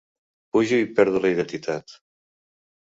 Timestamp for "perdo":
1.01-1.23